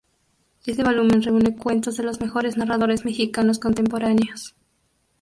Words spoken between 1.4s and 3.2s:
cuentos de los mejores narradores